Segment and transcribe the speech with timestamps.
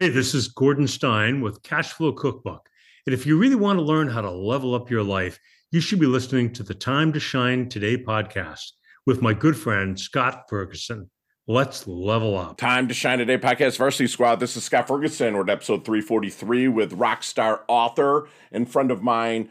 [0.00, 2.68] Hey, this is Gordon Stein with Cashflow Cookbook.
[3.04, 5.40] And if you really want to learn how to level up your life,
[5.72, 8.74] you should be listening to the Time to Shine Today podcast
[9.06, 11.10] with my good friend, Scott Ferguson.
[11.48, 12.58] Let's level up.
[12.58, 14.38] Time to Shine Today podcast, Varsity Squad.
[14.38, 15.34] This is Scott Ferguson.
[15.34, 19.50] We're at episode 343 with rock star author and friend of mine,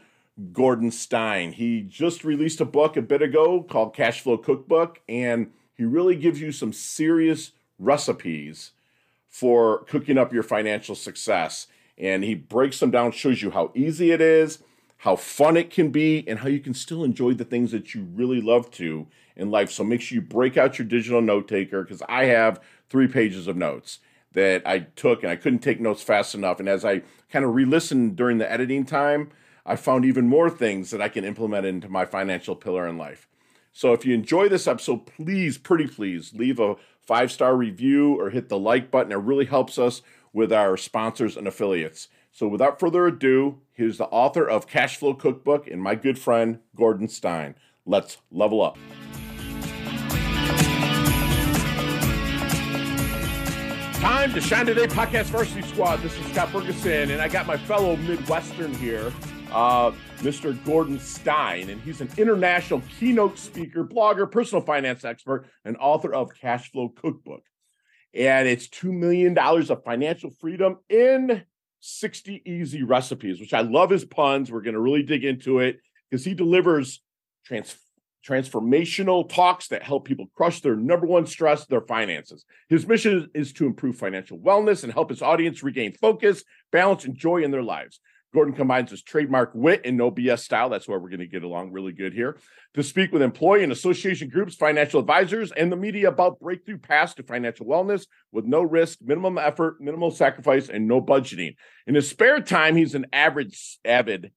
[0.54, 1.52] Gordon Stein.
[1.52, 6.40] He just released a book a bit ago called Cashflow Cookbook, and he really gives
[6.40, 8.72] you some serious recipes
[9.28, 11.66] for cooking up your financial success.
[11.96, 14.62] And he breaks them down, shows you how easy it is,
[14.98, 18.02] how fun it can be, and how you can still enjoy the things that you
[18.14, 19.70] really love to in life.
[19.70, 23.46] So make sure you break out your digital note taker because I have three pages
[23.46, 24.00] of notes
[24.32, 26.60] that I took and I couldn't take notes fast enough.
[26.60, 29.30] And as I kind of re listened during the editing time,
[29.64, 33.28] I found even more things that I can implement into my financial pillar in life.
[33.72, 36.76] So if you enjoy this episode, please, pretty please, leave a
[37.08, 39.12] five star review or hit the like button.
[39.12, 40.02] It really helps us
[40.34, 42.08] with our sponsors and affiliates.
[42.30, 47.08] So without further ado, here's the author of Cashflow Cookbook and my good friend, Gordon
[47.08, 47.54] Stein.
[47.86, 48.76] Let's level up.
[53.94, 56.02] Time to Shine Today Podcast Varsity Squad.
[56.02, 59.12] This is Scott Ferguson, and I got my fellow Midwestern here
[59.52, 60.56] uh, Mr.
[60.64, 66.30] Gordon Stein, and he's an international keynote speaker, blogger, personal finance expert, and author of
[66.34, 67.42] Cashflow Cookbook.
[68.14, 71.42] And it's $2 million of financial freedom in
[71.80, 74.50] 60 easy recipes, which I love his puns.
[74.50, 75.78] We're going to really dig into it
[76.10, 77.02] because he delivers
[77.44, 77.76] trans-
[78.26, 82.44] transformational talks that help people crush their number one stress, their finances.
[82.68, 87.16] His mission is to improve financial wellness and help his audience regain focus, balance, and
[87.16, 88.00] joy in their lives.
[88.34, 90.68] Gordon combines his trademark wit and no BS style.
[90.68, 92.38] That's where we're going to get along really good here.
[92.74, 97.14] To speak with employee and association groups, financial advisors, and the media about breakthrough paths
[97.14, 101.56] to financial wellness with no risk, minimum effort, minimal sacrifice, and no budgeting.
[101.86, 104.30] In his spare time, he's an average avid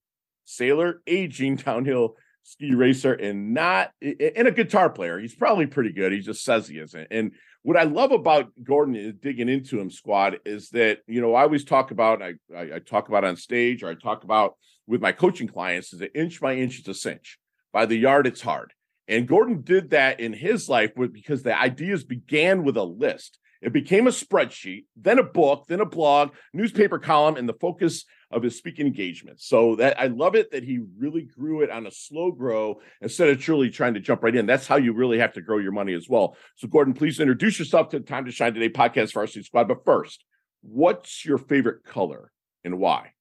[0.45, 5.19] sailor, aging downhill ski racer, and not and a guitar player.
[5.19, 6.11] He's probably pretty good.
[6.11, 7.07] He just says he isn't.
[7.11, 7.33] And
[7.63, 11.43] what I love about Gordon is digging into him, squad, is that you know I
[11.43, 14.55] always talk about I, I, I talk about on stage or I talk about
[14.87, 17.37] with my coaching clients is that inch by inch is a cinch.
[17.71, 18.73] By the yard, it's hard.
[19.07, 23.39] And Gordon did that in his life with, because the ideas began with a list.
[23.61, 28.05] It became a spreadsheet, then a book, then a blog, newspaper column, and the focus
[28.31, 29.45] of his speaking engagements.
[29.45, 33.29] So that I love it that he really grew it on a slow grow instead
[33.29, 34.45] of truly trying to jump right in.
[34.45, 36.35] That's how you really have to grow your money as well.
[36.55, 39.67] So Gordon, please introduce yourself to the Time to Shine Today podcast for Varsity Squad.
[39.67, 40.23] But first,
[40.61, 42.31] what's your favorite color
[42.63, 43.11] and why?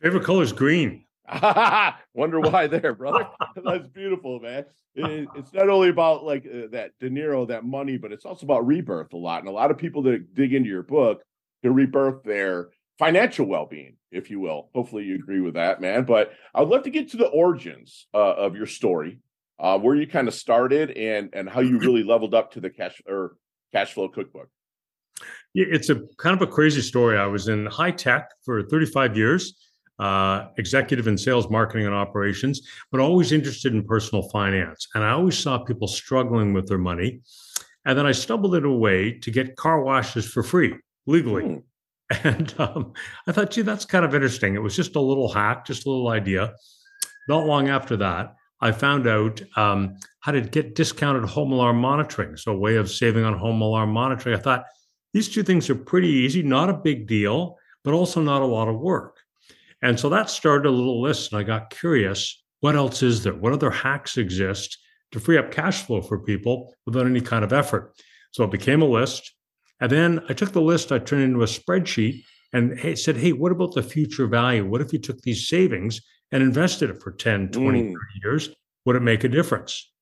[0.00, 1.04] Favorite color is green.
[2.14, 3.28] Wonder why there, brother.
[3.64, 4.64] That's beautiful, man.
[4.94, 8.66] It, it's not only about like uh, that dinero, that money, but it's also about
[8.66, 9.40] rebirth a lot.
[9.40, 11.22] And a lot of people that dig into your book
[11.62, 14.70] can rebirth their financial well-being, if you will.
[14.74, 16.04] Hopefully, you agree with that, man.
[16.04, 19.20] But I'd love to get to the origins uh, of your story,
[19.58, 22.70] uh, where you kind of started, and and how you really leveled up to the
[22.70, 23.36] cash or
[23.72, 24.48] cash flow cookbook.
[25.54, 27.18] Yeah, it's a kind of a crazy story.
[27.18, 32.62] I was in high tech for 35 years, uh, executive in sales, marketing, and operations,
[32.90, 34.88] but always interested in personal finance.
[34.94, 37.20] And I always saw people struggling with their money.
[37.84, 40.74] And then I stumbled into a way to get car washes for free
[41.06, 41.44] legally.
[41.44, 41.58] Hmm.
[42.24, 42.92] And um,
[43.26, 44.54] I thought, gee, that's kind of interesting.
[44.54, 46.54] It was just a little hack, just a little idea.
[47.28, 52.36] Not long after that, I found out um, how to get discounted home alarm monitoring.
[52.36, 54.36] So, a way of saving on home alarm monitoring.
[54.36, 54.64] I thought
[55.12, 58.68] these two things are pretty easy, not a big deal, but also not a lot
[58.68, 59.18] of work.
[59.82, 63.34] And so that started a little list, and I got curious what else is there?
[63.34, 64.78] What other hacks exist
[65.10, 67.92] to free up cash flow for people without any kind of effort?
[68.30, 69.32] So it became a list.
[69.82, 72.22] And then I took the list, I turned it into a spreadsheet
[72.52, 74.64] and said, hey, what about the future value?
[74.64, 76.00] What if you took these savings
[76.30, 77.86] and invested it for 10, 20, mm.
[77.86, 78.50] 30 years?
[78.84, 79.92] Would it make a difference?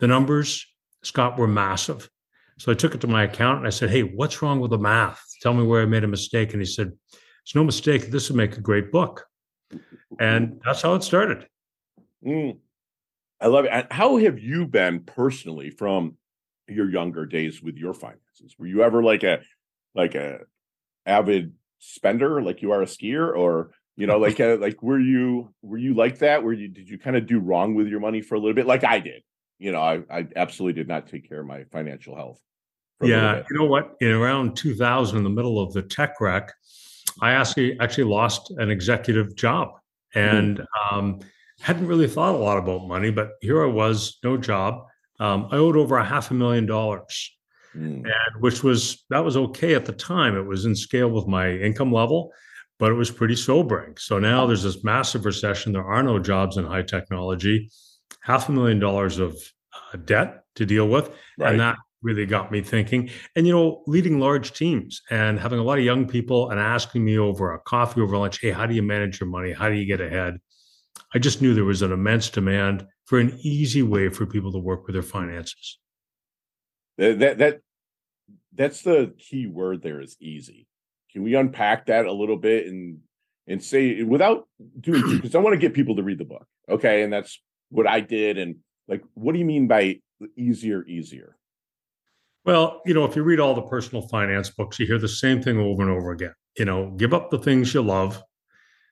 [0.00, 0.66] The numbers,
[1.02, 2.10] Scott, were massive.
[2.58, 4.78] So I took it to my accountant and I said, hey, what's wrong with the
[4.78, 5.24] math?
[5.40, 6.52] Tell me where I made a mistake.
[6.52, 6.92] And he said,
[7.42, 8.10] it's no mistake.
[8.10, 9.24] This would make a great book.
[10.20, 11.48] And that's how it started.
[12.22, 12.58] Mm.
[13.40, 13.86] I love it.
[13.90, 16.18] How have you been personally from
[16.74, 18.54] your younger days with your finances?
[18.58, 19.40] Were you ever like a
[19.94, 20.40] like a
[21.06, 25.52] avid spender, like you are a skier, or you know, like a, like were you
[25.62, 26.42] were you like that?
[26.42, 28.66] Were you did you kind of do wrong with your money for a little bit,
[28.66, 29.22] like I did?
[29.58, 32.40] You know, I I absolutely did not take care of my financial health.
[33.02, 33.96] Yeah, you know what?
[34.00, 36.52] In around 2000, in the middle of the tech wreck,
[37.20, 39.70] I actually actually lost an executive job
[40.14, 40.36] mm-hmm.
[40.36, 40.98] and mm-hmm.
[40.98, 41.20] um,
[41.60, 44.86] hadn't really thought a lot about money, but here I was, no job.
[45.22, 47.30] Um, I owed over a half a million dollars.
[47.76, 48.02] mm.
[48.04, 50.36] and which was that was okay at the time.
[50.36, 52.32] It was in scale with my income level,
[52.80, 53.96] but it was pretty sobering.
[53.98, 55.72] So now there's this massive recession.
[55.72, 57.70] There are no jobs in high technology,
[58.22, 59.36] half a million dollars of
[59.72, 61.08] uh, debt to deal with,
[61.38, 61.52] right.
[61.52, 63.08] and that really got me thinking.
[63.36, 67.04] And you know, leading large teams and having a lot of young people and asking
[67.04, 69.52] me over a coffee over lunch, hey, how do you manage your money?
[69.52, 70.40] How do you get ahead?
[71.14, 74.58] I just knew there was an immense demand for an easy way for people to
[74.58, 75.78] work with their finances.
[76.98, 77.60] That that, that
[78.54, 80.66] that's the key word there is easy.
[81.12, 83.00] Can we unpack that a little bit and
[83.46, 84.48] and say without
[84.80, 86.46] doing because I want to get people to read the book.
[86.68, 87.02] Okay.
[87.02, 87.40] And that's
[87.70, 88.38] what I did.
[88.38, 88.56] And
[88.88, 90.00] like, what do you mean by
[90.36, 91.36] easier, easier?
[92.44, 95.42] Well, you know, if you read all the personal finance books, you hear the same
[95.42, 96.34] thing over and over again.
[96.58, 98.22] You know, give up the things you love,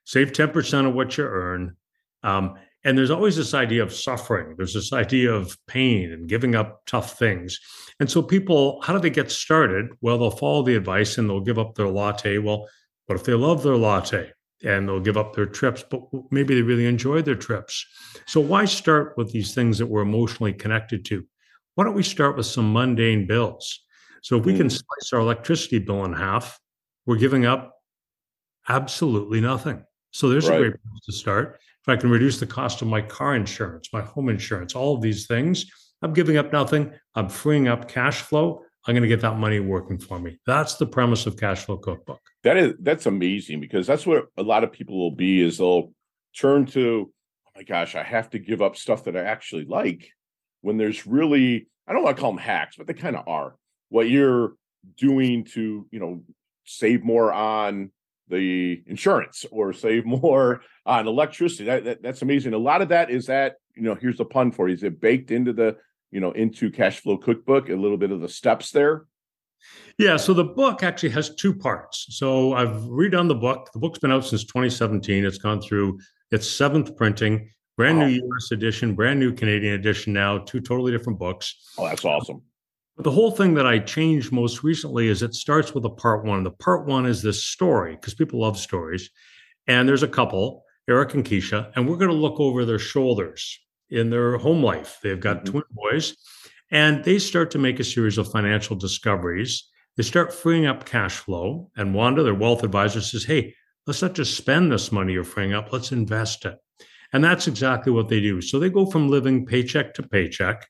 [0.04, 1.76] save 10% of what you earn.
[2.22, 2.54] Um,
[2.84, 4.54] and there's always this idea of suffering.
[4.56, 7.58] There's this idea of pain and giving up tough things.
[7.98, 9.88] And so people, how do they get started?
[10.00, 12.38] Well, they'll follow the advice and they'll give up their latte.
[12.38, 12.68] Well,
[13.06, 14.32] what if they love their latte
[14.64, 17.84] and they'll give up their trips, but maybe they really enjoy their trips?
[18.26, 21.26] So why start with these things that we're emotionally connected to?
[21.74, 23.80] Why don't we start with some mundane bills?
[24.22, 24.70] So if we can hmm.
[24.70, 26.58] slice our electricity bill in half,
[27.04, 27.74] we're giving up
[28.68, 29.84] absolutely nothing.
[30.12, 30.56] So there's right.
[30.56, 31.60] a great place to start.
[31.82, 35.02] If I can reduce the cost of my car insurance, my home insurance, all of
[35.02, 35.66] these things,
[36.02, 36.92] I'm giving up nothing.
[37.14, 38.62] I'm freeing up cash flow.
[38.86, 40.38] I'm going to get that money working for me.
[40.46, 42.20] That's the premise of Cash Flow Cookbook.
[42.44, 45.92] That is that's amazing because that's what a lot of people will be is they'll
[46.34, 47.12] turn to,
[47.46, 50.08] oh my gosh, I have to give up stuff that I actually like
[50.62, 53.56] when there's really I don't want to call them hacks, but they kind of are.
[53.90, 54.54] What you're
[54.96, 56.22] doing to, you know,
[56.64, 57.90] save more on
[58.30, 61.64] the insurance or save more on electricity.
[61.64, 62.54] That, that, that's amazing.
[62.54, 63.94] A lot of that is that you know.
[63.94, 65.76] Here's the pun for you: is it baked into the
[66.10, 67.68] you know into cash flow cookbook?
[67.68, 69.06] A little bit of the steps there.
[69.98, 72.06] Yeah, so the book actually has two parts.
[72.10, 73.70] So I've redone the book.
[73.72, 75.24] The book's been out since 2017.
[75.24, 76.00] It's gone through
[76.30, 78.06] its seventh printing, brand wow.
[78.06, 81.72] new US edition, brand new Canadian edition now, two totally different books.
[81.76, 82.42] Oh, that's awesome.
[83.00, 86.22] But the whole thing that I changed most recently is it starts with a part
[86.22, 86.44] one.
[86.44, 89.08] The part one is this story because people love stories.
[89.66, 93.58] And there's a couple, Eric and Keisha, and we're going to look over their shoulders
[93.88, 94.98] in their home life.
[95.02, 95.50] They've got mm-hmm.
[95.50, 96.14] twin boys,
[96.70, 99.66] and they start to make a series of financial discoveries.
[99.96, 101.70] They start freeing up cash flow.
[101.78, 103.54] And Wanda, their wealth advisor, says, Hey,
[103.86, 106.58] let's not just spend this money you're freeing up, let's invest it.
[107.14, 108.42] And that's exactly what they do.
[108.42, 110.68] So they go from living paycheck to paycheck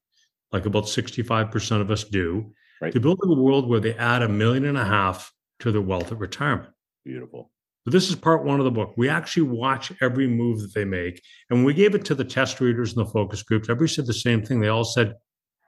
[0.53, 2.93] like about 65% of us do, right.
[2.93, 6.13] to build a world where they add a million and a half to their wealth
[6.13, 6.71] at retirement.
[7.05, 7.51] Beautiful.
[7.85, 8.93] But this is part one of the book.
[8.97, 11.23] We actually watch every move that they make.
[11.49, 14.07] And when we gave it to the test readers and the focus groups, everybody said
[14.07, 14.61] the same thing.
[14.61, 15.15] They all said,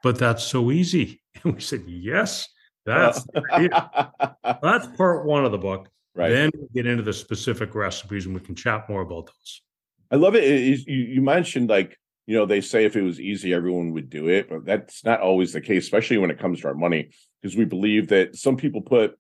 [0.03, 1.21] but that's so easy.
[1.45, 2.47] And we said, yes,
[2.85, 3.27] that's
[3.57, 5.89] that's part one of the book.
[6.15, 6.29] Right.
[6.29, 9.63] Then we get into the specific recipes and we can chat more about those.
[10.11, 10.87] I love it.
[10.87, 11.97] You mentioned like
[12.27, 15.21] you know, they say if it was easy, everyone would do it, but that's not
[15.21, 17.11] always the case, especially when it comes to our money,
[17.41, 19.19] because we believe that some people put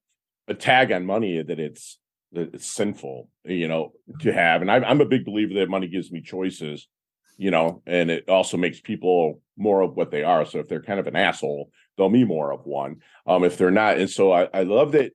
[0.49, 1.99] a tag on money that it's
[2.33, 4.63] that it's sinful, you know, to have.
[4.63, 6.89] And I'm, I'm a big believer that money gives me choices,
[7.37, 10.47] you know, and it also makes people more of what they are.
[10.47, 13.03] So if they're kind of an asshole, they'll be more of one.
[13.27, 15.13] Um, if they're not, and so I, I love that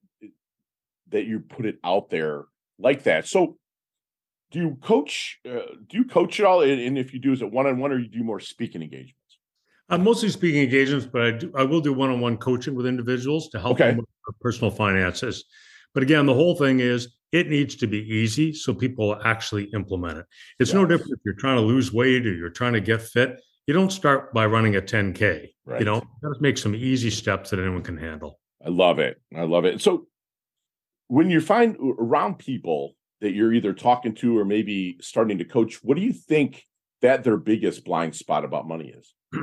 [1.10, 2.44] that you put it out there
[2.78, 3.28] like that.
[3.28, 3.58] So
[4.52, 6.62] do you coach uh, do you coach at all?
[6.62, 9.14] And if you do is it one-on-one or you do more speaking engagements?
[9.90, 13.60] I'm mostly speaking engagements but i do i will do one-on-one coaching with individuals to
[13.60, 13.92] help okay.
[13.92, 15.46] them with personal finances.
[15.94, 20.20] But again the whole thing is it needs to be easy so people actually implement
[20.20, 20.26] it.
[20.60, 20.76] It's yes.
[20.76, 23.42] no different if you're trying to lose weight or you're trying to get fit.
[23.66, 25.80] You don't start by running a 10k right.
[25.80, 26.02] you know?
[26.24, 28.40] Just make some easy steps that anyone can handle.
[28.66, 29.22] I love it.
[29.36, 29.82] I love it.
[29.82, 30.08] So
[31.08, 35.84] when you find around people that you're either talking to or maybe starting to coach,
[35.84, 36.64] what do you think
[37.02, 39.14] that their biggest blind spot about money is?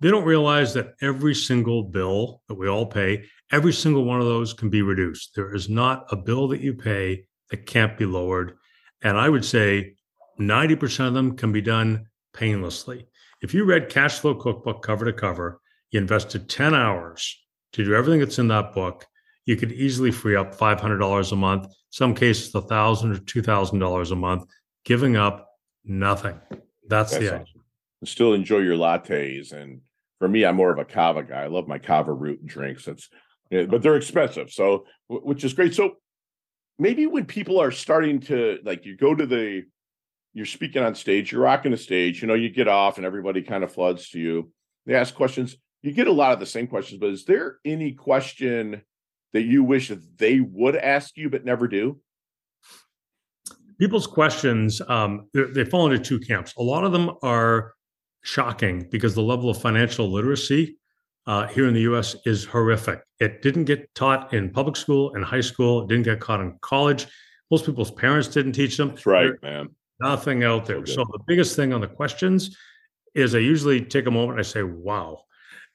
[0.00, 4.26] they don't realize that every single bill that we all pay, every single one of
[4.26, 5.34] those can be reduced.
[5.34, 8.56] There is not a bill that you pay that can't be lowered.
[9.02, 9.94] And I would say
[10.40, 13.06] 90% of them can be done painlessly.
[13.42, 15.60] If you read Cash Flow Cookbook cover to cover,
[15.90, 17.36] you invested 10 hours
[17.72, 19.06] to do everything that's in that book,
[19.44, 24.16] you could easily free up $500 a month, some cases a 1,000 or $2,000 a
[24.16, 24.44] month,
[24.84, 25.48] giving up
[25.82, 26.38] nothing.
[26.86, 27.34] That's, That's the idea.
[27.40, 27.62] Awesome.
[28.04, 29.52] Still enjoy your lattes.
[29.52, 29.80] And
[30.18, 31.44] for me, I'm more of a kava guy.
[31.44, 32.84] I love my kava root drinks.
[32.84, 33.08] That's,
[33.50, 34.50] but they're expensive.
[34.50, 35.74] So, which is great.
[35.74, 35.94] So
[36.78, 39.62] maybe when people are starting to like, you go to the,
[40.34, 43.40] you're speaking on stage, you're rocking the stage, you know, you get off and everybody
[43.40, 44.52] kind of floods to you.
[44.84, 47.92] They ask questions you get a lot of the same questions, but is there any
[47.92, 48.82] question
[49.36, 52.00] that you wish they would ask you but never do?
[53.78, 56.54] People's questions, um, they fall into two camps.
[56.56, 57.74] A lot of them are
[58.22, 60.78] shocking because the level of financial literacy
[61.26, 63.02] uh, here in the US is horrific.
[63.20, 66.56] It didn't get taught in public school and high school, it didn't get taught in
[66.62, 67.06] college.
[67.50, 68.88] Most people's parents didn't teach them.
[68.88, 69.68] That's right, man.
[70.00, 70.86] Nothing out there.
[70.86, 72.56] So, so the biggest thing on the questions
[73.14, 75.24] is I usually take a moment and I say, wow.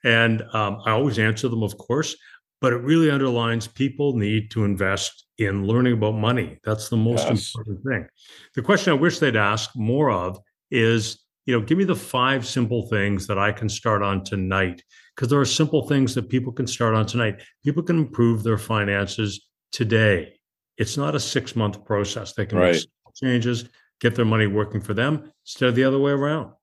[0.03, 2.15] And um, I always answer them, of course,
[2.61, 6.59] but it really underlines people need to invest in learning about money.
[6.63, 7.53] That's the most yes.
[7.55, 8.07] important thing.
[8.55, 10.39] The question I wish they'd ask more of
[10.69, 14.83] is, you know, give me the five simple things that I can start on tonight.
[15.15, 17.41] Because there are simple things that people can start on tonight.
[17.65, 20.33] People can improve their finances today.
[20.77, 22.33] It's not a six month process.
[22.33, 22.73] They can right.
[22.73, 23.65] make changes,
[23.99, 26.53] get their money working for them instead of the other way around.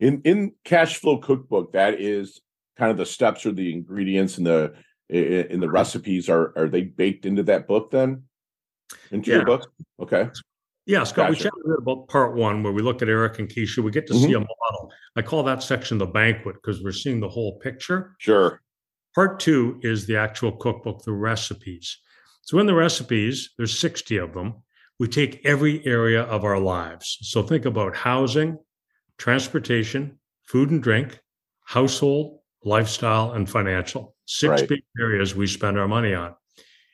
[0.00, 2.40] In in cash flow cookbook, that is
[2.76, 4.74] kind of the steps or the ingredients and the
[5.08, 8.24] in the recipes are are they baked into that book then?
[9.10, 9.36] Into yeah.
[9.36, 9.72] your book?
[10.00, 10.28] Okay.
[10.86, 11.30] Yeah scott gotcha.
[11.30, 13.78] we chatted about part one where we look at eric and keisha.
[13.78, 14.24] We get to mm-hmm.
[14.24, 14.92] see a model.
[15.16, 18.14] I call that section the banquet because we're seeing the whole picture.
[18.18, 18.60] Sure.
[19.14, 21.98] Part two is the actual cookbook the recipes.
[22.42, 24.62] So in the recipes there's 60 of them.
[25.00, 27.18] We take every area of our lives.
[27.22, 28.58] So think about housing
[29.18, 31.18] transportation food and drink
[31.64, 34.68] household lifestyle and financial six right.
[34.68, 36.34] big areas we spend our money on.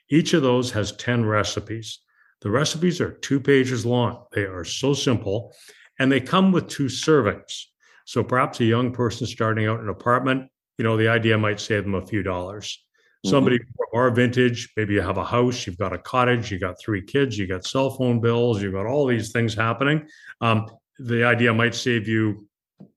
[0.08, 2.00] Each of those has 10 recipes.
[2.40, 4.24] The recipes are two pages long.
[4.32, 5.54] They are so simple
[5.98, 7.64] and they come with two servings.
[8.06, 11.60] So perhaps a young person starting out in an apartment, you know, the idea might
[11.60, 12.82] save them a few dollars.
[13.24, 13.30] Mm-hmm.
[13.30, 16.80] Somebody from our vintage, maybe you have a house, you've got a cottage, you got
[16.80, 20.08] three kids, you got cell phone bills, you've got all these things happening.
[20.40, 20.66] Um,
[20.98, 22.48] the idea might save you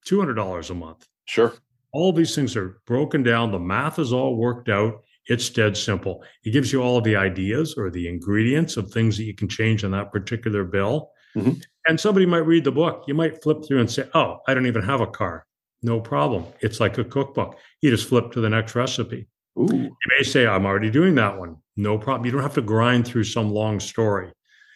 [0.07, 1.05] $200 a month.
[1.25, 1.53] Sure.
[1.93, 3.51] All these things are broken down.
[3.51, 5.03] The math is all worked out.
[5.27, 6.23] It's dead simple.
[6.43, 9.47] It gives you all of the ideas or the ingredients of things that you can
[9.47, 11.12] change on that particular bill.
[11.35, 11.59] Mm-hmm.
[11.88, 13.05] And somebody might read the book.
[13.07, 15.45] You might flip through and say, Oh, I don't even have a car.
[15.81, 16.45] No problem.
[16.62, 17.57] It's like a cookbook.
[17.81, 19.27] You just flip to the next recipe.
[19.59, 19.67] Ooh.
[19.71, 21.57] You may say, I'm already doing that one.
[21.75, 22.25] No problem.
[22.25, 24.31] You don't have to grind through some long story.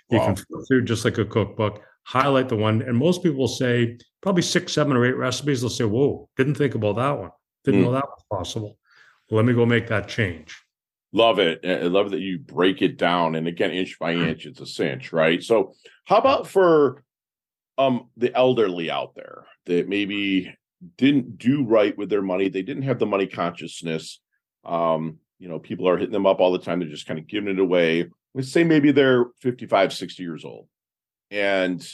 [0.10, 0.26] You wow.
[0.26, 2.82] can flip through just like a cookbook, highlight the one.
[2.82, 5.62] And most people will say, probably six, seven, or eight recipes.
[5.62, 7.32] They'll say, Whoa, didn't think about that one.
[7.66, 7.84] Didn't mm.
[7.84, 8.78] know that was possible.
[9.30, 10.58] Well, let me go make that change.
[11.12, 11.60] Love it.
[11.66, 13.36] I love that you break it down.
[13.36, 15.44] And again, inch by inch, it's a cinch, right?
[15.44, 15.74] So,
[16.06, 17.04] how about for
[17.78, 20.56] um the elderly out there that maybe
[20.98, 22.48] didn't do right with their money?
[22.48, 24.22] They didn't have the money consciousness.
[24.64, 26.80] Um, you know, people are hitting them up all the time.
[26.80, 28.08] They're just kind of giving it away.
[28.34, 30.68] Let's say maybe they're 55, 60 years old.
[31.32, 31.86] And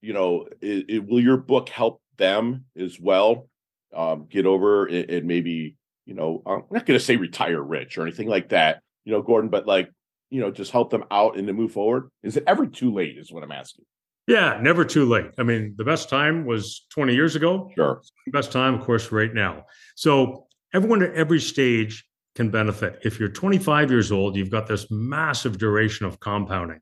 [0.00, 3.48] you know, it, it, will your book help them as well
[3.94, 7.96] um, get over it, and maybe you know, I'm not going to say retire rich
[7.96, 9.90] or anything like that, you know, Gordon, but like
[10.30, 12.08] you know, just help them out and to move forward.
[12.22, 13.18] Is it ever too late?
[13.18, 13.84] Is what I'm asking.
[14.26, 15.30] Yeah, never too late.
[15.38, 17.68] I mean, the best time was 20 years ago.
[17.74, 18.00] Sure.
[18.28, 19.64] Best time, of course, right now.
[19.96, 22.04] So everyone at every stage
[22.36, 23.00] can benefit.
[23.02, 26.80] If you're 25 years old, you've got this massive duration of compounding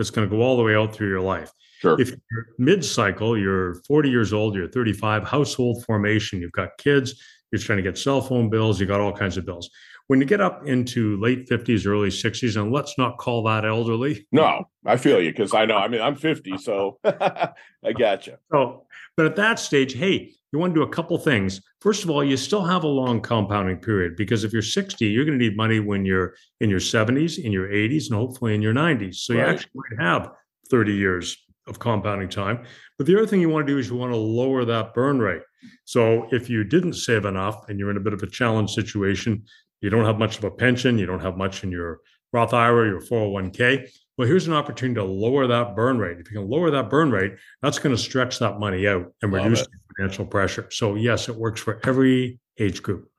[0.00, 1.52] that's going to go all the way out through your life.
[1.80, 2.00] Sure.
[2.00, 7.22] If you're mid cycle, you're 40 years old, you're 35, household formation, you've got kids,
[7.52, 9.68] you're trying to get cell phone bills, you got all kinds of bills.
[10.06, 14.26] When you get up into late 50s, early 60s, and let's not call that elderly.
[14.32, 15.76] No, I feel you because I know.
[15.76, 17.52] I mean, I'm 50, so I
[17.98, 18.36] got you.
[18.50, 18.86] So,
[19.18, 21.60] but at that stage, hey, you want to do a couple things.
[21.80, 25.24] First of all, you still have a long compounding period because if you're 60, you're
[25.24, 28.62] going to need money when you're in your 70s, in your 80s, and hopefully in
[28.62, 29.16] your 90s.
[29.16, 29.40] So right.
[29.40, 30.30] you actually might have
[30.70, 32.64] 30 years of compounding time.
[32.98, 35.18] But the other thing you want to do is you want to lower that burn
[35.20, 35.42] rate.
[35.84, 39.44] So if you didn't save enough and you're in a bit of a challenge situation,
[39.80, 42.00] you don't have much of a pension, you don't have much in your
[42.32, 43.88] Roth IRA, your 401k.
[44.20, 46.18] Well, here's an opportunity to lower that burn rate.
[46.18, 49.32] If you can lower that burn rate, that's going to stretch that money out and
[49.32, 50.68] Love reduce financial pressure.
[50.70, 53.10] So yes, it works for every age group.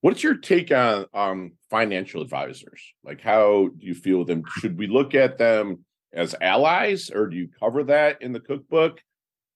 [0.00, 2.82] What's your take on um, financial advisors?
[3.04, 4.42] Like, how do you feel them?
[4.58, 9.00] Should we look at them as allies, or do you cover that in the cookbook,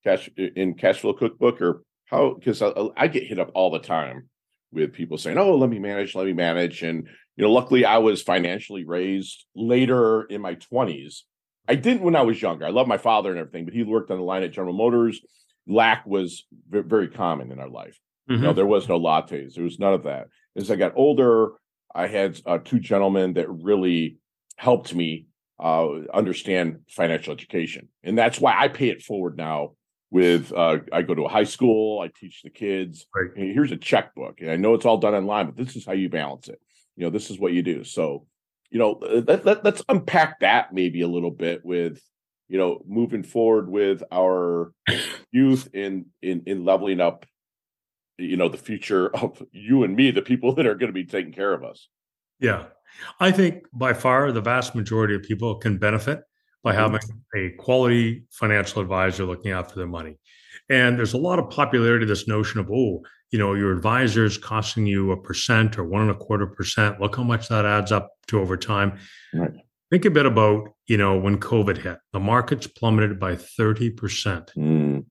[0.04, 2.34] cash in cash flow cookbook, or how?
[2.34, 4.28] Because I, I get hit up all the time
[4.70, 7.98] with people saying, "Oh, let me manage, let me manage," and you know, luckily I
[7.98, 11.24] was financially raised later in my twenties.
[11.66, 12.66] I didn't when I was younger.
[12.66, 15.20] I love my father and everything, but he worked on the line at General Motors.
[15.66, 17.98] Lack was very common in our life.
[18.28, 18.32] Mm-hmm.
[18.32, 18.56] You know, mm-hmm.
[18.56, 19.54] there was no lattes.
[19.54, 20.28] There was none of that.
[20.56, 21.52] As I got older,
[21.94, 24.18] I had uh, two gentlemen that really
[24.56, 25.26] helped me
[25.58, 29.72] uh, understand financial education, and that's why I pay it forward now
[30.10, 33.06] with uh, I go to a high school, I teach the kids.
[33.14, 33.30] Right.
[33.34, 36.08] Here's a checkbook, and I know it's all done online, but this is how you
[36.08, 36.60] balance it.
[36.96, 37.84] You know, this is what you do.
[37.84, 38.26] So,
[38.70, 42.00] you know, uh, let, let, let's unpack that maybe a little bit with,
[42.48, 44.72] you know, moving forward with our
[45.32, 47.26] youth in in in leveling up,
[48.18, 51.04] you know, the future of you and me, the people that are going to be
[51.04, 51.88] taking care of us.
[52.40, 52.66] Yeah,
[53.20, 56.22] I think by far the vast majority of people can benefit
[56.62, 56.94] by mm-hmm.
[56.94, 60.16] having a quality financial advisor looking after their money.
[60.68, 63.02] And there's a lot of popularity this notion of, oh,
[63.34, 67.00] you know, your advisor is costing you a percent or one and a quarter percent.
[67.00, 69.00] Look how much that adds up to over time.
[69.32, 69.50] Right.
[69.90, 74.54] Think a bit about, you know, when COVID hit, the markets plummeted by 30%.
[74.56, 75.06] Mm.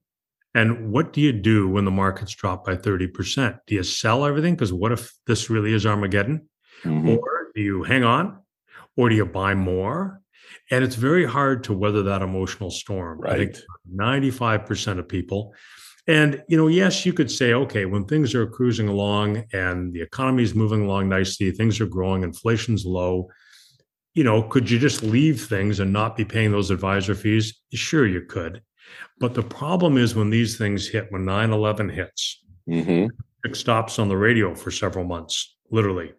[0.54, 3.58] And what do you do when the markets drop by 30%?
[3.66, 4.54] Do you sell everything?
[4.54, 6.48] Because what if this really is Armageddon?
[6.82, 7.10] Mm-hmm.
[7.10, 8.38] Or do you hang on?
[8.96, 10.22] Or do you buy more?
[10.70, 13.20] And it's very hard to weather that emotional storm.
[13.20, 13.32] Right.
[13.34, 13.58] I think
[13.94, 15.52] 95% of people.
[16.06, 20.02] And, you know, yes, you could say, okay, when things are cruising along and the
[20.02, 23.28] economy is moving along nicely, things are growing, inflation's low,
[24.14, 27.60] you know, could you just leave things and not be paying those advisor fees?
[27.72, 28.62] Sure, you could.
[29.18, 33.06] But the problem is when these things hit, when 9 11 hits, mm-hmm.
[33.44, 36.12] it stops on the radio for several months, literally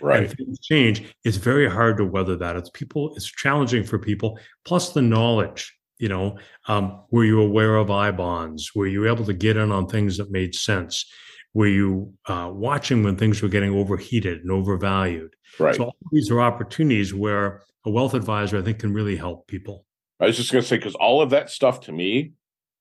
[0.00, 3.98] right and things change it's very hard to weather that it's people it's challenging for
[3.98, 6.36] people plus the knowledge you know
[6.68, 10.16] um, were you aware of i bonds were you able to get in on things
[10.16, 11.04] that made sense
[11.52, 16.30] were you uh, watching when things were getting overheated and overvalued right so all these
[16.30, 19.84] are opportunities where a wealth advisor i think can really help people
[20.18, 22.32] i was just going to say because all of that stuff to me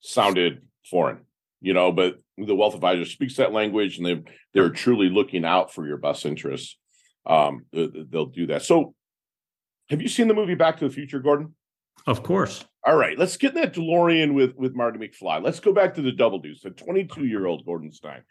[0.01, 1.19] sounded foreign
[1.61, 4.23] you know but the wealth advisor speaks that language and they
[4.53, 6.77] they're truly looking out for your best interests
[7.29, 8.63] um, they'll do that.
[8.63, 8.95] So,
[9.89, 11.55] have you seen the movie Back to the Future, Gordon?
[12.07, 12.65] Of course.
[12.85, 15.43] All right, let's get that DeLorean with with Marty McFly.
[15.43, 18.21] Let's go back to the Double Deuce, the 22 year old Gordon Stein.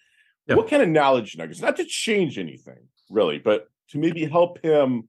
[0.47, 0.57] Yep.
[0.57, 1.61] What kind of knowledge nuggets?
[1.61, 2.78] Not to change anything
[3.11, 5.09] really, but to maybe help him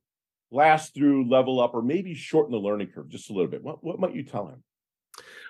[0.51, 3.63] last through, level up, or maybe shorten the learning curve just a little bit.
[3.63, 4.61] What what might you tell him?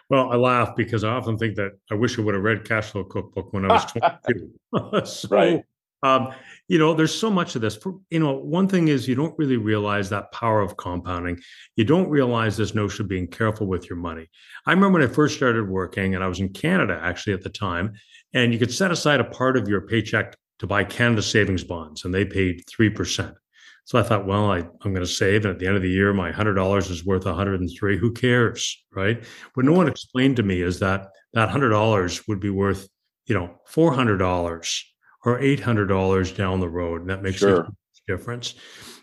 [0.09, 2.91] Well, I laugh because I often think that I wish I would have read Cash
[2.91, 3.85] Flow Cookbook when I was
[4.25, 5.05] 22.
[5.05, 5.63] so, right.
[6.01, 6.29] Um,
[6.67, 7.77] you know, there's so much of this.
[8.09, 11.39] You know, one thing is you don't really realize that power of compounding.
[11.75, 14.29] You don't realize this notion of being careful with your money.
[14.65, 17.49] I remember when I first started working, and I was in Canada actually at the
[17.49, 17.93] time,
[18.33, 22.05] and you could set aside a part of your paycheck to buy Canada savings bonds,
[22.05, 23.35] and they paid three percent.
[23.85, 25.89] So I thought, well, I, am going to save, and at the end of the
[25.89, 27.97] year, my hundred dollars is worth 103.
[27.97, 29.23] Who cares, right?
[29.55, 32.87] What no one explained to me is that that hundred dollars would be worth,
[33.25, 34.85] you know, four hundred dollars
[35.25, 37.01] or $800 down the road.
[37.01, 37.61] And that makes sure.
[37.61, 37.71] a
[38.07, 38.55] difference.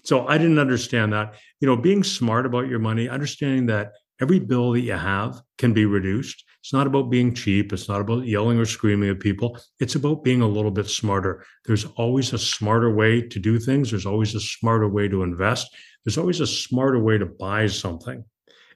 [0.05, 1.35] So I didn't understand that.
[1.61, 5.73] You know, being smart about your money, understanding that every bill that you have can
[5.73, 6.45] be reduced.
[6.61, 7.73] It's not about being cheap.
[7.73, 9.59] It's not about yelling or screaming at people.
[9.79, 11.45] It's about being a little bit smarter.
[11.65, 13.91] There's always a smarter way to do things.
[13.91, 15.75] There's always a smarter way to invest.
[16.05, 18.25] There's always a smarter way to buy something.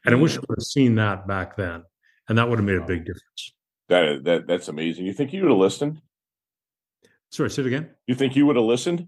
[0.04, 0.38] And I wish mm.
[0.38, 1.82] I would have seen that back then.
[2.28, 3.52] And that would have made a big difference.
[3.88, 5.04] That, that that's amazing.
[5.04, 6.00] You think you would have listened?
[7.30, 7.90] Sorry, say it again.
[8.06, 9.06] You think you would have listened?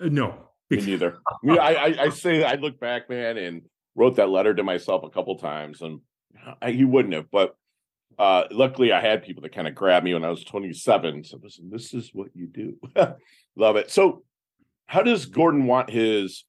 [0.00, 1.18] Uh, no, me neither.
[1.48, 3.62] I, I, I say I look back, man, and
[3.94, 6.00] wrote that letter to myself a couple times, and
[6.62, 7.30] I, he wouldn't have.
[7.30, 7.56] But
[8.18, 11.24] uh, luckily, I had people that kind of grabbed me when I was 27.
[11.24, 12.78] So listen, this is what you do.
[13.56, 13.90] Love it.
[13.90, 14.22] So,
[14.86, 16.44] how does Gordon want his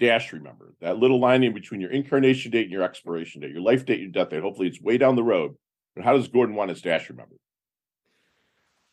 [0.00, 3.60] dash remember that little line in between your incarnation date and your expiration date, your
[3.60, 4.42] life date, your death date?
[4.42, 5.54] Hopefully, it's way down the road.
[5.94, 7.38] But how does Gordon want his dash remembered?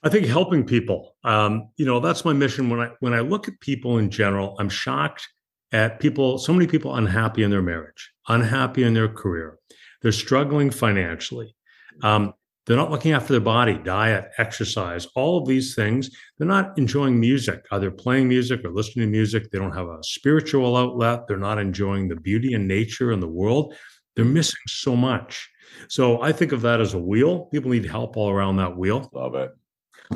[0.02, 1.16] I think helping people.
[1.24, 2.70] Um, you know, that's my mission.
[2.70, 5.28] When I when I look at people in general, I'm shocked
[5.72, 6.38] at people.
[6.38, 9.58] So many people unhappy in their marriage, unhappy in their career.
[10.02, 11.56] They're struggling financially.
[12.02, 12.34] Um,
[12.66, 16.12] they're not looking after their body, diet, exercise, all of these things.
[16.38, 19.50] They're not enjoying music, either playing music or listening to music.
[19.50, 21.28] They don't have a spiritual outlet.
[21.28, 23.74] They're not enjoying the beauty and nature and the world.
[24.16, 25.50] They're missing so much.
[25.88, 27.46] So I think of that as a wheel.
[27.46, 29.10] People need help all around that wheel.
[29.14, 29.52] Love it.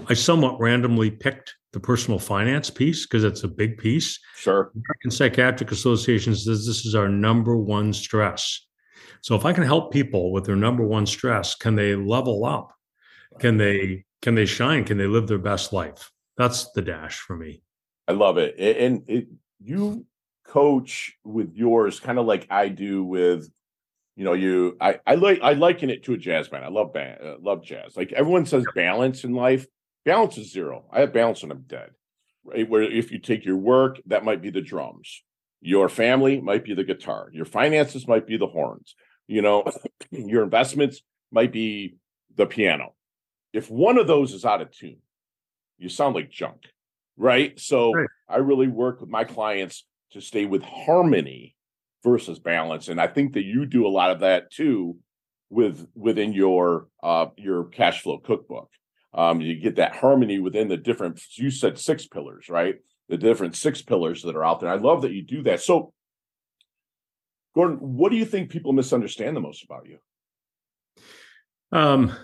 [0.08, 4.20] I somewhat randomly picked the personal finance piece because it's a big piece.
[4.36, 4.72] Sure.
[4.76, 8.66] American Psychiatric Association says this is our number one stress.
[9.22, 12.74] So if I can help people with their number one stress, can they level up?
[13.40, 14.84] Can they can they shine?
[14.84, 16.12] Can they live their best life?
[16.38, 17.62] That's the dash for me.
[18.08, 18.56] I love it.
[18.60, 19.28] And it,
[19.64, 20.06] you
[20.46, 23.50] coach with yours kind of like I do with
[24.16, 26.66] you know you I I like I liken it to a jazz band.
[26.66, 27.98] I love band uh, love jazz.
[27.98, 29.66] Like everyone says balance in life.
[30.06, 30.86] Balance is zero.
[30.92, 31.92] I have balance when I'm dead.
[32.44, 32.68] Right?
[32.68, 35.24] Where if you take your work, that might be the drums.
[35.62, 37.30] Your family might be the guitar.
[37.32, 38.96] Your finances might be the horns.
[39.28, 39.64] You know,
[40.12, 41.96] your investments might be
[42.36, 42.94] the piano.
[43.54, 44.98] If one of those is out of tune,
[45.78, 46.64] you sound like junk,
[47.18, 47.58] right?
[47.60, 48.10] So right.
[48.28, 51.56] I really work with my clients to stay with harmony
[52.04, 54.98] versus balance, and I think that you do a lot of that too
[55.50, 58.70] with within your uh, your cash flow cookbook.
[59.14, 61.22] Um, you get that harmony within the different.
[61.36, 62.76] You said six pillars, right?
[63.10, 64.70] The different six pillars that are out there.
[64.70, 65.62] I love that you do that.
[65.62, 65.94] So,
[67.54, 69.98] Gordon, what do you think people misunderstand the most about you?
[71.72, 72.16] Um,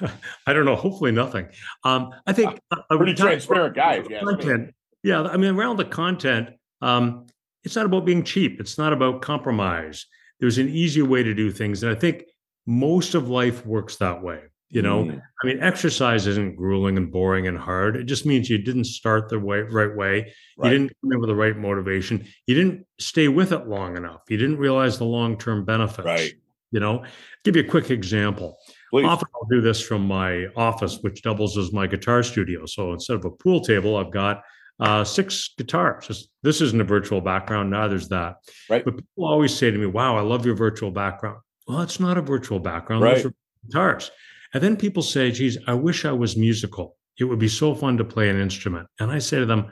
[0.46, 0.76] I don't know.
[0.76, 1.48] Hopefully, nothing.
[1.84, 4.02] Um, I think uh, pretty transparent guy.
[4.02, 4.74] Content.
[5.02, 6.50] Yeah, I mean, around the content,
[6.82, 7.26] um,
[7.64, 8.60] it's not about being cheap.
[8.60, 10.06] It's not about compromise.
[10.40, 12.24] There's an easier way to do things, and I think
[12.66, 14.40] most of life works that way.
[14.70, 15.22] You know, mm.
[15.42, 17.96] I mean, exercise isn't grueling and boring and hard.
[17.96, 20.34] It just means you didn't start the way, right way.
[20.58, 20.72] Right.
[20.72, 22.26] You didn't come in with the right motivation.
[22.46, 24.20] You didn't stay with it long enough.
[24.28, 26.04] You didn't realize the long term benefits.
[26.04, 26.34] Right.
[26.70, 27.06] You know, I'll
[27.44, 28.58] give you a quick example.
[28.90, 29.06] Please.
[29.06, 32.66] Often I'll do this from my office, which doubles as my guitar studio.
[32.66, 34.42] So instead of a pool table, I've got
[34.80, 36.28] uh, six guitars.
[36.42, 38.36] This isn't a virtual background, neither's that.
[38.68, 38.84] Right.
[38.84, 42.18] But people always say to me, "Wow, I love your virtual background." Well, it's not
[42.18, 43.02] a virtual background.
[43.02, 43.16] Right.
[43.16, 43.34] Those are
[43.66, 44.10] guitars.
[44.54, 46.96] And then people say, geez, I wish I was musical.
[47.18, 48.86] It would be so fun to play an instrument.
[49.00, 49.66] And I say to them,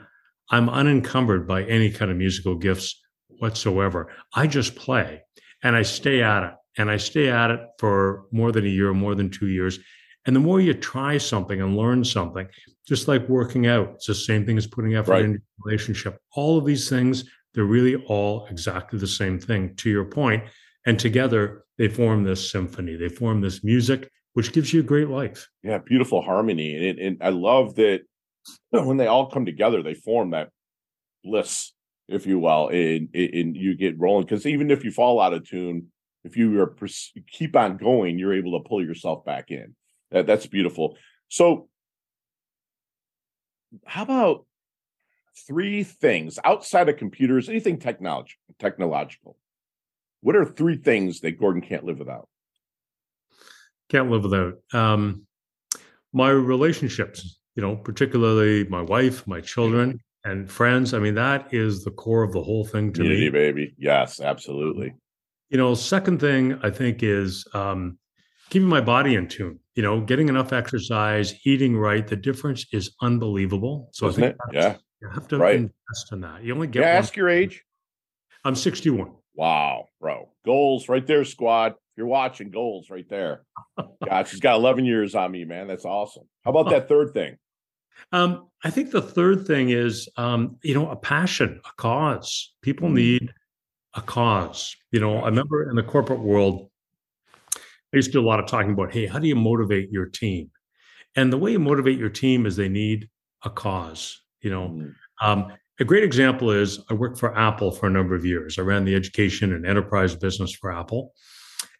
[0.49, 3.01] I'm unencumbered by any kind of musical gifts
[3.39, 4.13] whatsoever.
[4.33, 5.21] I just play
[5.63, 6.53] and I stay at it.
[6.79, 9.79] And I stay at it for more than a year, more than two years.
[10.27, 12.47] And the more you try something and learn something,
[12.87, 15.25] just like working out, it's the same thing as putting effort right.
[15.25, 16.19] into a relationship.
[16.35, 20.43] All of these things, they're really all exactly the same thing, to your point.
[20.85, 22.95] And together, they form this symphony.
[22.95, 25.49] They form this music which gives you a great life.
[25.63, 26.89] Yeah, beautiful harmony.
[26.89, 28.01] And, and I love that
[28.69, 30.51] when they all come together, they form that
[31.23, 31.73] bliss,
[32.07, 34.25] if you will, and, and you get rolling.
[34.25, 35.87] Because even if you fall out of tune,
[36.23, 36.77] if you are
[37.31, 39.75] keep on going, you're able to pull yourself back in.
[40.11, 40.97] That, that's beautiful.
[41.29, 41.67] So,
[43.87, 44.45] how about
[45.47, 49.35] three things outside of computers, anything technology, technological?
[50.21, 52.29] What are three things that Gordon can't live without?
[53.89, 54.55] Can't live without.
[54.73, 55.23] Um,
[56.13, 60.93] my relationships, you know, particularly my wife, my children, and friends.
[60.93, 63.29] I mean, that is the core of the whole thing to Unity, me.
[63.29, 63.75] baby.
[63.77, 64.93] Yes, absolutely.
[65.49, 67.97] You know, second thing I think is um,
[68.49, 69.59] keeping my body in tune.
[69.75, 72.05] You know, getting enough exercise, eating right.
[72.05, 73.89] The difference is unbelievable.
[73.93, 75.55] So Isn't I think yeah, you have to right.
[75.55, 76.43] invest in that.
[76.43, 76.81] You only get.
[76.81, 77.63] Yeah, ask your age.
[78.43, 79.11] I'm 61.
[79.35, 80.29] Wow, bro.
[80.45, 83.43] Goals right there, squad you're watching goals right there.
[84.05, 85.67] God, she's got 11 years on me, man.
[85.67, 86.23] That's awesome.
[86.45, 87.37] How about that third thing?
[88.11, 92.53] Um, I think the third thing is, um, you know, a passion, a cause.
[92.61, 92.95] People mm-hmm.
[92.95, 93.33] need
[93.95, 94.75] a cause.
[94.91, 96.69] You know, I remember in the corporate world,
[97.55, 100.05] I used to do a lot of talking about, hey, how do you motivate your
[100.05, 100.51] team?
[101.15, 103.09] And the way you motivate your team is they need
[103.43, 104.21] a cause.
[104.41, 105.27] You know, mm-hmm.
[105.27, 108.59] um, a great example is I worked for Apple for a number of years.
[108.59, 111.13] I ran the education and enterprise business for Apple.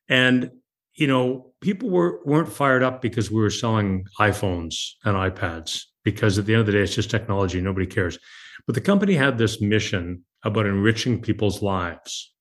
[0.09, 0.51] And
[0.95, 6.39] you know, people were weren't fired up because we were selling iPhones and iPads because
[6.39, 7.61] at the end of the day, it's just technology.
[7.61, 8.17] Nobody cares.
[8.65, 12.33] But the company had this mission about enriching people's lives.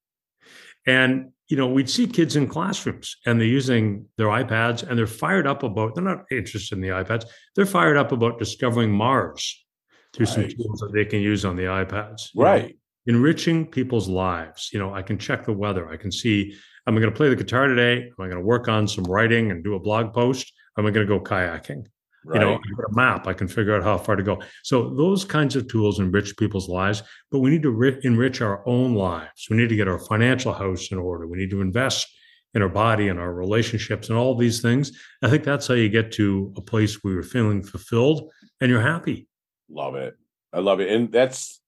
[0.86, 5.06] And, you know, we'd see kids in classrooms and they're using their iPads and they're
[5.06, 7.24] fired up about, they're not interested in the iPads.
[7.54, 9.64] They're fired up about discovering Mars
[10.12, 10.34] through right.
[10.34, 12.28] some tools that they can use on the iPads.
[12.34, 12.76] Right.
[13.06, 14.70] Know, enriching people's lives.
[14.72, 15.88] You know, I can check the weather.
[15.88, 18.04] I can see Am I going to play the guitar today?
[18.04, 20.52] Am I going to work on some writing and do a blog post?
[20.78, 21.86] Am I going to go kayaking?
[22.24, 22.34] Right.
[22.34, 23.26] You know, a map.
[23.26, 24.40] I can figure out how far to go.
[24.62, 28.66] So those kinds of tools enrich people's lives, but we need to ri- enrich our
[28.68, 29.46] own lives.
[29.50, 31.26] We need to get our financial house in order.
[31.26, 32.06] We need to invest
[32.54, 34.92] in our body and our relationships and all these things.
[35.22, 38.80] I think that's how you get to a place where you're feeling fulfilled and you're
[38.80, 39.28] happy.
[39.68, 40.16] Love it.
[40.52, 40.90] I love it.
[40.90, 41.60] And that's,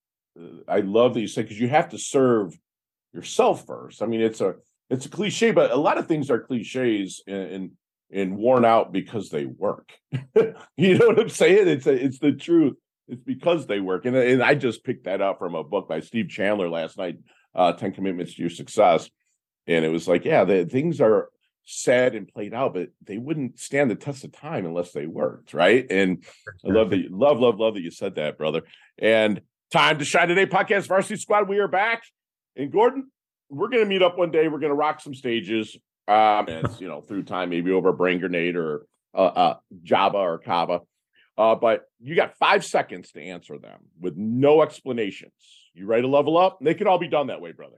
[0.66, 2.56] I love that you say, because you have to serve
[3.12, 4.02] yourself first.
[4.02, 4.54] I mean, it's a,
[4.90, 7.70] it's a cliche, but a lot of things are cliches and and,
[8.10, 9.92] and worn out because they work.
[10.76, 11.68] you know what I'm saying?
[11.68, 12.74] It's a, it's the truth.
[13.06, 16.00] It's because they work, and and I just picked that up from a book by
[16.00, 17.18] Steve Chandler last night,
[17.54, 19.08] uh, Ten Commitments to Your Success,
[19.66, 21.28] and it was like, yeah, the things are
[21.70, 25.52] said and played out, but they wouldn't stand the test of time unless they worked,
[25.52, 25.86] right?
[25.90, 26.24] And
[26.64, 28.62] I love that, love, love, love that you said that, brother.
[28.98, 31.46] And time to shine today, podcast varsity squad.
[31.46, 32.04] We are back,
[32.56, 33.10] and Gordon,
[33.50, 34.48] we're going to meet up one day.
[34.48, 35.76] We're going to rock some stages.
[36.06, 40.16] Um, as you know, through time, maybe over a brain grenade or uh, uh, Java
[40.16, 40.80] or Kava.
[41.36, 45.32] Uh, but you got five seconds to answer them with no explanations.
[45.74, 46.58] You ready to level up?
[46.60, 47.76] They can all be done that way, brother.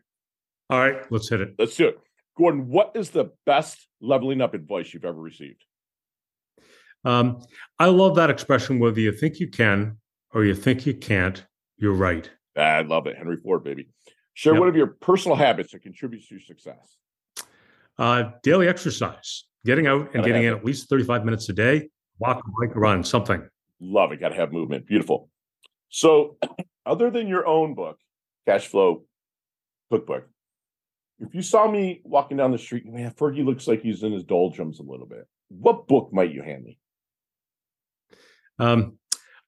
[0.70, 1.54] All right, let's hit it.
[1.58, 1.98] Let's do it.
[2.38, 5.64] Gordon, what is the best leveling up advice you've ever received?
[7.04, 7.42] Um,
[7.78, 8.78] I love that expression.
[8.78, 9.98] Whether you think you can
[10.32, 11.44] or you think you can't,
[11.76, 12.30] you're right.
[12.56, 13.88] I love it, Henry Ford, baby.
[14.40, 14.60] Share Yep.
[14.60, 16.96] one of your personal habits that contributes to your success.
[17.98, 21.90] Uh, daily exercise, getting out and Gotta getting in at least 35 minutes a day,
[22.18, 23.46] walk, bike, run, something.
[23.80, 24.16] Love it.
[24.18, 24.86] Got to have movement.
[24.86, 25.28] Beautiful.
[25.90, 26.38] So,
[26.86, 27.98] other than your own book,
[28.46, 29.04] Cash Flow
[29.90, 30.26] Cookbook,
[31.18, 34.24] if you saw me walking down the street, man, Fergie looks like he's in his
[34.24, 35.28] doldrums a little bit.
[35.48, 36.78] What book might you hand me?
[38.58, 38.96] Um,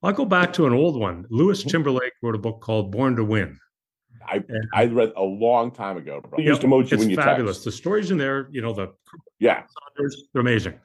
[0.02, 1.24] I'll go back to an old one.
[1.31, 1.70] Lewis Mhm.
[1.70, 3.59] Timberlake wrote a book called Born to Win.
[4.28, 6.20] I And I read a long time ago.
[6.20, 6.38] Bro.
[6.38, 7.56] Yep, used emoji it's when you fabulous.
[7.58, 7.64] text.
[7.64, 8.92] The stories in there, you know, the
[9.38, 9.64] Yeah,
[9.96, 10.78] they're amazing.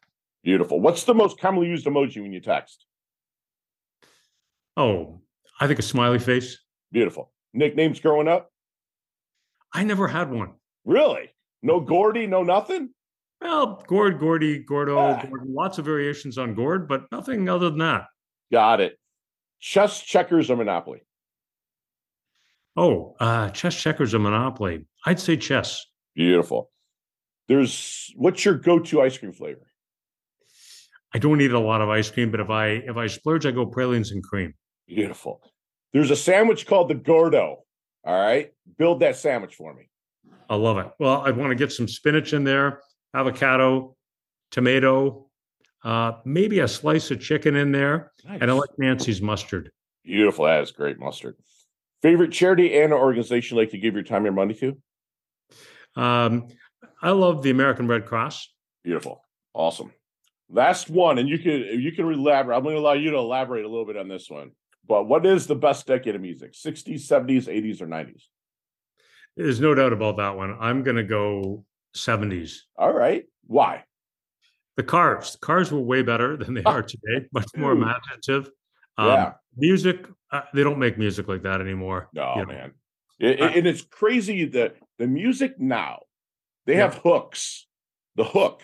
[0.43, 0.79] beautiful.
[0.79, 2.85] What's the most commonly used emoji when you text?
[4.75, 5.21] Oh,
[5.59, 6.59] I think a smiley face.
[6.91, 7.31] Beautiful.
[7.53, 8.51] Nicknames growing up?
[9.73, 10.53] I never had one.
[10.85, 11.29] Really?
[11.63, 12.89] No Gordy, no nothing?
[13.41, 15.21] Well, Gord, Gordy, Gordo, Ah.
[15.21, 18.05] Gordon, lots of variations on Gord, but nothing other than that.
[18.51, 18.97] Got it.
[19.59, 21.01] Chess, checkers, or Monopoly?
[22.77, 24.85] Oh, uh, chess, checkers, or Monopoly.
[25.05, 25.83] I'd say chess.
[26.15, 26.69] Beautiful.
[27.47, 29.67] There's what's your go-to ice cream flavor?
[31.13, 33.51] I don't eat a lot of ice cream, but if I if I splurge, I
[33.51, 34.53] go pralines and cream.
[34.87, 35.41] Beautiful.
[35.93, 37.63] There's a sandwich called the Gordo.
[38.05, 38.51] All right.
[38.77, 39.89] Build that sandwich for me.
[40.49, 40.91] I love it.
[40.99, 42.81] Well, I want to get some spinach in there,
[43.13, 43.95] avocado,
[44.51, 45.27] tomato,
[45.83, 49.71] uh, maybe a slice of chicken in there, and I like Nancy's mustard.
[50.03, 50.45] Beautiful.
[50.45, 51.35] That is great mustard.
[52.01, 54.77] Favorite charity and organization you like to give your time and money to?
[55.95, 56.47] Um,
[57.01, 58.53] I love the American Red Cross.
[58.83, 59.23] Beautiful.
[59.53, 59.91] Awesome.
[60.49, 62.55] Last one, and you can you can elaborate.
[62.55, 64.51] I'm going to allow you to elaborate a little bit on this one.
[64.87, 66.53] But what is the best decade of music?
[66.53, 68.21] 60s, 70s, 80s, or 90s?
[69.35, 70.55] There's no doubt about that one.
[70.59, 72.59] I'm going to go 70s.
[72.77, 73.25] All right.
[73.45, 73.83] Why?
[74.77, 78.49] The cars, the cars were way better than they are today, much more imaginative.
[78.97, 79.33] Um, Yeah.
[79.55, 82.09] Music, uh, they don't make music like that anymore.
[82.13, 82.53] No, you know.
[82.53, 82.73] man.
[83.19, 86.03] It- I- and it's crazy that the music now,
[86.65, 86.81] they Yeah.
[86.81, 87.67] have hooks.
[88.15, 88.61] The hook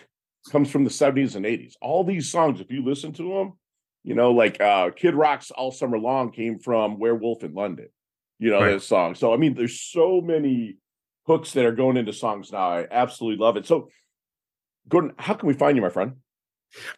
[0.50, 1.76] comes from the 70s and 80s.
[1.80, 3.52] All these songs, if you listen to them,
[4.04, 7.88] you know, like uh Kid Rock's All Summer Long came from Werewolf in London,
[8.38, 8.72] you know, Right.
[8.72, 9.14] that song.
[9.16, 10.76] So, I mean, there's so many
[11.26, 12.68] hooks that are going into songs now.
[12.68, 13.66] I absolutely love it.
[13.66, 13.88] So,
[14.88, 16.16] Gordon, how can we find you, my friend?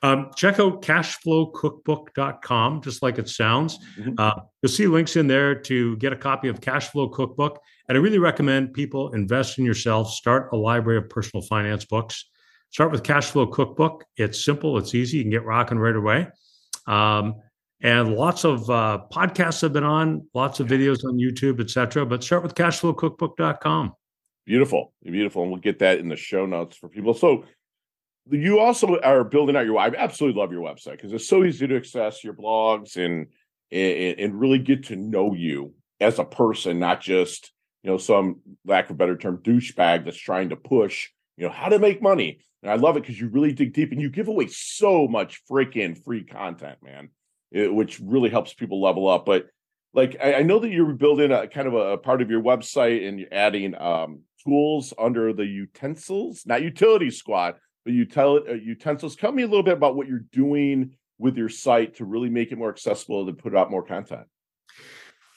[0.03, 3.79] Um, check out cashflowcookbook.com, just like it sounds.
[3.99, 4.15] Mhm.
[4.19, 7.61] Uh, you'll see links in there to get a copy of Cashflow Cookbook.
[7.89, 12.29] And I really recommend people invest in yourself, start a library of personal finance books.
[12.71, 14.05] Start with Cashflow Cookbook.
[14.17, 15.19] It's simple, it's easy.
[15.19, 16.29] You can get rocking right away.
[16.87, 17.37] Um,
[17.83, 22.07] and lots of uh, podcasts have been on, lots of videos on YouTube, etc.
[22.07, 23.93] But start with cashflowcookbook.com.
[24.47, 27.15] Beautiful, beautiful, and we'll get that in the show notes for people.
[27.15, 27.45] So
[28.31, 29.79] you also are building out your.
[29.79, 33.27] I absolutely love your website because it's so easy to access your blogs and,
[33.71, 38.41] and and really get to know you as a person, not just you know some
[38.65, 42.41] lack of better term douchebag that's trying to push you know how to make money.
[42.63, 45.43] And I love it because you really dig deep and you give away so much
[45.49, 47.11] freaking free content, man,
[47.53, 49.25] it- which really helps people level up.
[49.27, 49.47] But
[49.95, 52.43] like I, I know that you're building a kind of a, a part of your
[52.43, 57.55] website and you're adding um, tools under the utensils, not utility squad,
[57.87, 59.17] but util- uh, utensils.
[59.17, 62.53] Tell me a little bit about what you're doing with your site to really make
[62.53, 64.27] it more accessible to put out more content.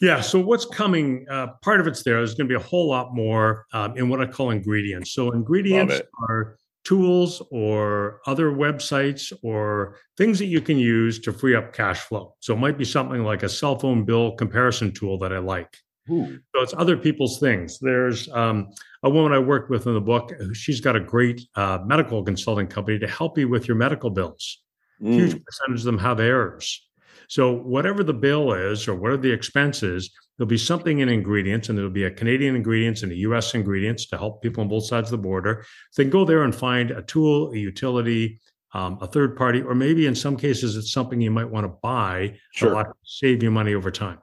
[0.02, 0.20] Yeah.
[0.20, 1.26] So what's coming?
[1.30, 2.18] Uh, part of it's there.
[2.18, 5.12] There's going to be a whole lot more um, in what I call ingredients.
[5.12, 11.56] So ingredients are tools or other websites or things that you can use to free
[11.56, 12.34] up cash flow.
[12.40, 15.78] So it might be something like a cell phone bill comparison tool that I like.
[16.12, 17.80] Ooh, So it's other people's things.
[17.80, 18.70] There's um,
[19.04, 20.32] a woman I worked with in the book.
[20.54, 24.60] She's got a great uh, medical consulting company to help you with your medical bills
[25.02, 26.86] mm, huge percentage of them have errors.
[27.28, 31.70] So whatever the bill is or whatever the expense is, there'll be something in ingredients,
[31.70, 33.54] and there'll be a Canadian ingredients and a U.S.
[33.54, 35.64] ingredients to help people on both sides of the border.
[35.92, 38.40] So they can go there and find a tool, a utility,
[38.74, 41.74] um, a third party, or maybe in some cases it's something you might want to
[41.84, 42.84] buy Sure.
[42.84, 44.20] to save you money over time.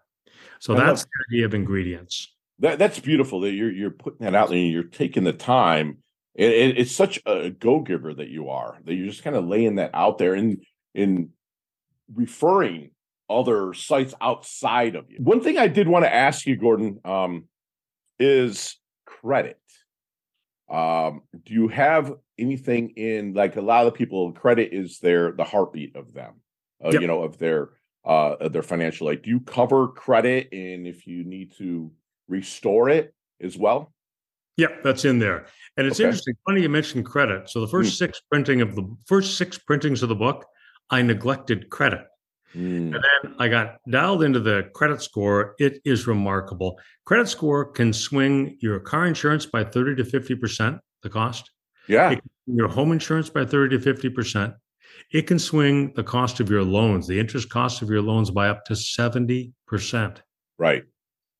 [0.61, 2.33] So I love- that's the idea of ingredients.
[2.61, 4.59] that that's beautiful that you're you're putting that out there.
[4.59, 5.99] and You're taking the time.
[6.35, 8.79] It, it- it's such a go giver that you are.
[8.85, 10.65] That you're just kind of laying that out there and
[10.95, 11.31] in
[12.15, 12.91] referring
[13.29, 15.19] other sites outside of you.
[15.21, 17.45] One thing I did want to ask you, Gordon, um,
[18.21, 19.59] is credit.
[20.71, 24.33] Um, do you have anything in like a lot of people?
[24.33, 26.41] Credit is their the heartbeat of them.
[26.85, 27.01] Uh, Yep.
[27.03, 27.71] You know of their
[28.07, 29.11] uh their financial.
[29.11, 29.23] aid.
[29.23, 31.91] do you cover credit, and if you need to
[32.29, 33.93] restore it as well?
[34.57, 35.47] Yeah, that's in there.
[35.77, 36.05] And it's Okay.
[36.09, 36.35] interesting.
[36.47, 37.51] Funny you mentioned credit.
[37.51, 40.47] So the first six printing of the first six printings of the book,
[40.89, 42.07] I neglected credit.
[42.55, 42.95] Mm.
[42.95, 45.55] And then I got dialed into the credit score.
[45.59, 46.79] It is remarkable.
[47.05, 51.51] Credit score can swing your car insurance by 30 to 50%, the cost.
[51.87, 52.13] Yeah.
[52.13, 54.55] It can swing your home insurance by 30 to 50%.
[55.13, 58.49] It can swing the cost of your loans, the interest cost of your loans by
[58.49, 59.53] up to 70%.
[60.59, 60.85] Right.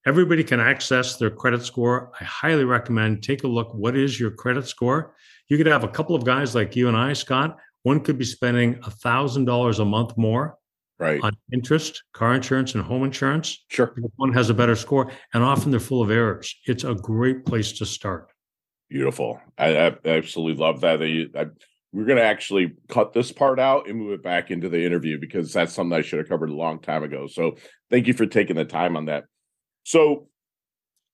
[0.07, 2.13] Everybody can access their credit score.
[2.21, 3.75] I highly recommend take a look.
[3.75, 5.15] What is your credit score?
[5.49, 7.57] You could have a couple of guys like you and I, Scott.
[7.83, 10.59] One could be spending a $1,000 a month more
[10.99, 11.21] Right.
[11.23, 13.65] on interest, car insurance, and home insurance.
[13.69, 13.95] Sure.
[14.17, 16.55] One has a better score, and often they're full of errors.
[16.67, 18.31] It's a great place to start.
[18.89, 19.41] Beautiful.
[19.59, 21.01] I, I absolutely love that.
[21.01, 21.47] They, I,
[21.97, 25.19] we're going to actually cut this part out and move it back into the interview
[25.19, 27.27] because that's something I should have covered a long time ago.
[27.27, 27.57] So
[27.91, 29.25] thank you for taking the time on that.
[29.83, 30.29] So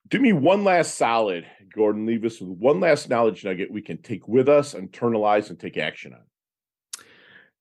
[0.09, 2.05] do me one last solid, Gordon.
[2.05, 5.77] Leave us with one last knowledge nugget we can take with us, internalize, and take
[5.77, 7.05] action on.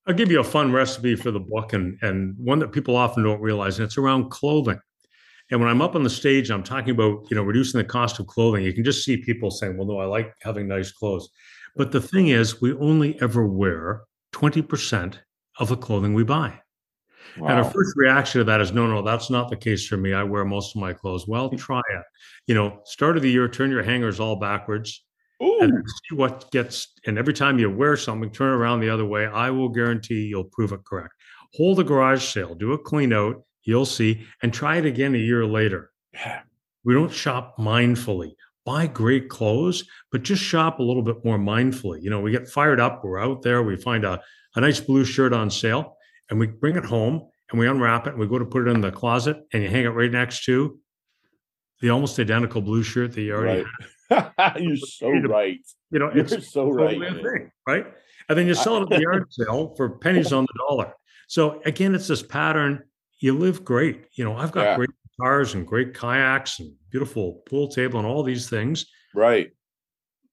[0.08, 3.24] I'll give you a fun recipe for the book and, and one that people often
[3.24, 4.80] don't realize, and it's around clothing.
[5.52, 8.20] And when I'm up on the stage, I'm talking about, you know, reducing the cost
[8.20, 8.64] of clothing.
[8.64, 11.30] You can just see people saying, well, no, I like having nice clothes.
[11.76, 14.04] But the thing is, we only ever wear
[14.34, 15.16] 20%
[15.60, 16.60] of the clothing we buy.
[17.38, 17.50] Wow.
[17.50, 20.14] And our first reaction to that is, no, no, that's not the case for me.
[20.14, 21.28] I wear most of my clothes.
[21.28, 21.58] Well, mm.
[21.58, 22.04] try it.
[22.48, 25.04] You know, start of the year, turn your hangers all backwards
[25.40, 26.94] and see what gets.
[27.06, 29.26] And every time you wear something, turn around the other way.
[29.28, 31.14] I will guarantee you'll prove it correct.
[31.56, 33.44] Hold a garage sale, do a clean out.
[33.64, 35.92] You'll see, and try it again a year later.
[36.14, 36.42] yeah.
[36.84, 38.34] We don't shop mindfully.
[38.72, 42.02] Buy great clothes, but just shop a little bit more mindfully.
[42.02, 43.04] You know, we get fired up.
[43.04, 43.64] We're out there.
[43.64, 44.22] We find a,
[44.56, 45.98] a nice blue shirt on sale,
[46.30, 48.72] and we bring it home and we unwrap it and we go to put it
[48.72, 50.80] in the closet, and you hang it right next to
[51.82, 53.66] the almost identical blue shirt that you already
[54.10, 54.56] right.
[54.62, 55.60] You're so right.
[55.90, 56.98] you know, You're it's so right.
[56.98, 57.86] thing, right?
[58.30, 60.94] And then you sell it at the yard sale for pennies on the dollar.
[61.28, 62.84] So again, it's this pattern.
[63.20, 64.06] You live great.
[64.14, 64.76] You know, I've got Yeah.
[64.78, 69.52] great guitars and great kayaks and beautiful pool table and all these things, Right.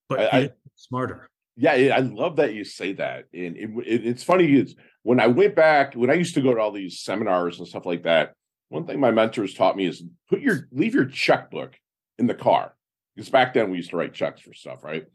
[0.09, 1.29] but I- I- smarter.
[1.57, 3.25] Yeah, I I love that you say that.
[3.35, 6.55] And it, it, it's funny is when I went back, when I used to go
[6.55, 8.35] to all these seminars and stuff like that,
[8.69, 11.75] one thing my mentors taught me is put your leave your checkbook
[12.19, 12.75] in the car.
[13.17, 15.07] Because back then we used to write checks for stuff, right?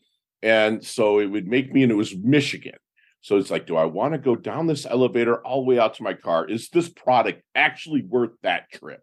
[0.42, 2.76] And so it would make me, and it was Michigan.
[3.22, 5.94] So it's like, do I want to go down this elevator all the way out
[5.94, 6.46] to my car?
[6.46, 9.02] Is this product actually worth that trip?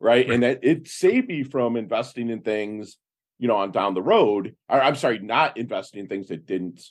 [0.00, 0.30] Right.
[0.30, 2.96] And that it saved me from investing in things
[3.40, 6.84] you know, on down the road, or I'm sorry, not investing in things that didn't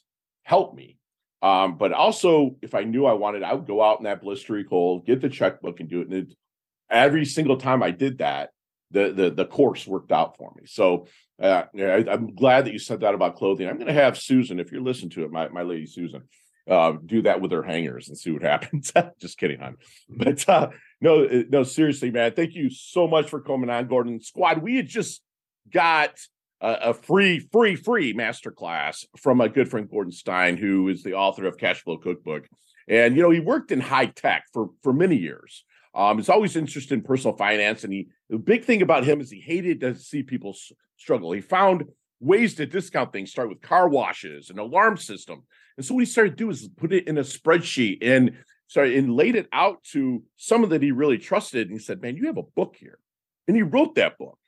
[0.44, 0.98] help me.
[1.44, 4.68] Um, but also, if I knew I wanted, I would go out in that blistery
[4.68, 6.08] cold, get the checkbook, and do it.
[6.08, 6.34] And it,
[6.90, 8.50] every single time I did that,
[8.90, 10.64] the the the course worked out for me.
[10.66, 11.06] So
[11.40, 13.70] uh, I, I'm glad that you said that about clothing.
[13.70, 16.24] I'm going to have Susan, if you're listening to it, my my lady Susan,
[16.68, 18.92] uh, do that with her hangers and see what happens.
[19.20, 19.78] Just kidding, hon.
[20.10, 20.70] But uh,
[21.02, 22.34] no, uh, no, seriously, man.
[22.34, 24.62] Thank you so much for coming on, Gordon Squad.
[24.62, 25.22] We had just
[25.72, 26.12] got
[26.62, 31.14] a, a free, free, free masterclass from my good friend Gordon Stein, who is the
[31.14, 32.48] author of Cash Flow Cookbook.
[32.88, 35.64] And you know, he worked in high tech for for many years.
[35.94, 39.32] Um, he's always interested in personal finance, and he the big thing about him is
[39.32, 41.32] he hated to see people s- struggle.
[41.32, 41.86] He found
[42.20, 45.44] ways to discount things, start with car washes and alarm system.
[45.78, 48.38] And so what he started to do is put it in a spreadsheet and
[48.70, 51.68] started and laid it out to someone that he really trusted.
[51.68, 53.00] And he said, "Man, you have a book here,"
[53.48, 54.40] and he wrote that book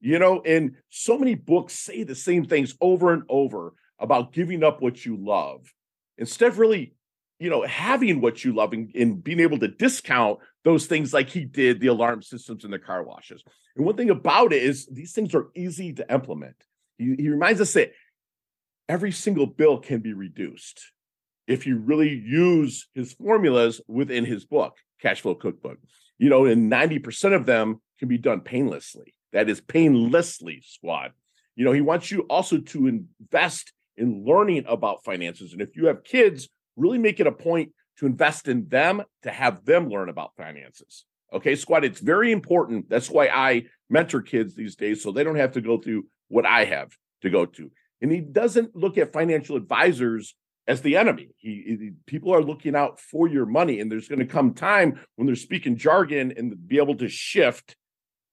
[0.00, 4.64] you know and so many books say the same things over and over about giving
[4.64, 5.72] up what you love
[6.18, 6.94] instead of really
[7.38, 11.28] you know having what you love and, and being able to discount those things like
[11.28, 13.42] he did the alarm systems and the car washes.
[13.76, 16.56] And one thing about it is these things are easy to implement.
[16.98, 17.92] He, he reminds us that
[18.88, 20.92] every single bill can be reduced
[21.50, 25.78] if you really use his formulas within his book cash flow cookbook.
[26.18, 29.14] You know and 90% of them can be done painlessly.
[29.32, 31.12] That is painlessly squad.
[31.56, 35.52] You know he wants you also to invest in learning about finances.
[35.52, 39.30] And if you have kids really make it a point to invest in them to
[39.30, 41.04] have them learn about finances.
[41.32, 42.88] Okay squad it's very important.
[42.88, 46.46] That's why i mentor kids these days so they don't have to go through what
[46.46, 47.68] i have to go to
[48.00, 50.34] and he doesn't look at financial advisors
[50.66, 51.30] as the enemy.
[51.36, 55.00] He, he- people are looking out for your money, and there's going to come time
[55.16, 57.76] when they're speaking jargon and be able to shift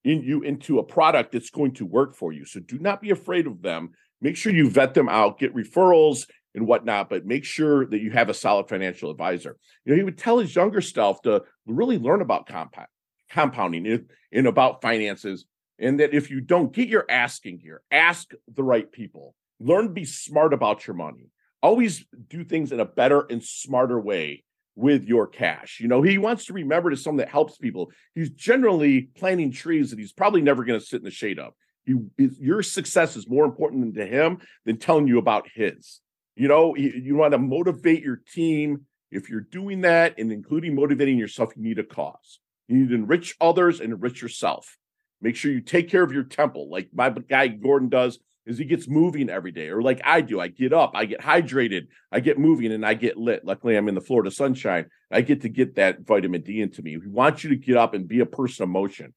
[0.04, 2.46] in you into a product that's going to work for you.
[2.46, 3.92] So do not be afraid of them.
[4.22, 8.12] Make sure you vet them out, get referrals and whatnot, but make sure that you
[8.12, 9.58] have a solid financial advisor.
[9.86, 12.88] You know, he would tell his younger self to really learn about compound
[13.30, 15.46] compounding and, about finances.
[15.80, 19.36] And that if you don't get your asking here, ask the right people.
[19.60, 21.30] Learn to be smart about your money
[21.68, 24.44] always do things in a better and smarter way
[24.76, 25.80] with your cash.
[25.82, 27.92] You know, he wants to remember to someone that helps people.
[28.16, 31.54] He's generally planting trees that he's probably never going to sit in the shade of.
[31.86, 36.00] You, your success is more important to him than telling you about his.
[36.36, 38.86] You know, you, you want to motivate your team.
[39.12, 42.40] If you're doing that and including motivating yourself, you need a cause.
[42.68, 44.78] You need to enrich others and enrich yourself.
[45.22, 48.66] Make sure you take care of your temple, like my guy Gordon does, is he
[48.66, 50.40] gets moving every day, or like I do.
[50.40, 53.44] I get up, I get hydrated, I get moving, and I get lit.
[53.44, 54.88] Luckily, I'm in the Florida sunshine.
[55.12, 56.98] I get to get that vitamin D into me.
[56.98, 59.14] We want you to get up and be a person of motion.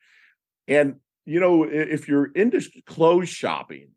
[0.66, 3.90] And you know, if you're into clothes shopping,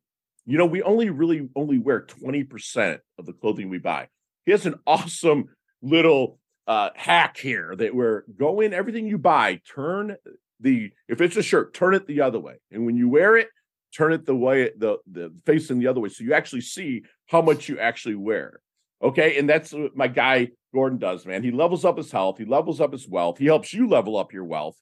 [0.46, 4.10] you know, we only really only wear 20% of the clothing we buy.
[4.46, 5.46] He has an awesome
[5.82, 10.16] little uh, hack here that we're going everything you buy, turn
[10.60, 12.56] the if it's a shirt, turn it the other way.
[12.72, 13.50] And when you wear it,
[13.96, 16.10] turn it the way the the facing the other way.
[16.10, 18.60] So you actually see how much you actually wear.
[19.02, 19.38] Okay.
[19.38, 21.44] And that's what my guy Gordon does, man.
[21.44, 24.34] He levels up his health, he levels up his wealth, he helps you level up
[24.34, 24.76] your wealth.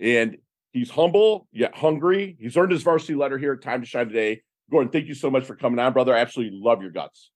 [0.00, 0.38] And
[0.72, 2.36] he's humble yet hungry.
[2.38, 4.42] He's earned his varsity letter here at Time to Shine today.
[4.70, 6.14] Gordon, thank you so much for coming on, brother.
[6.14, 7.30] I absolutely love your guts.